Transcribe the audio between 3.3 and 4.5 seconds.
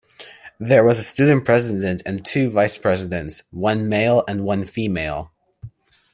one male and